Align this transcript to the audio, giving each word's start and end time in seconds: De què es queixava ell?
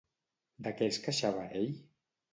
De 0.67 0.71
què 0.79 0.89
es 0.93 0.99
queixava 1.05 1.47
ell? 1.61 1.71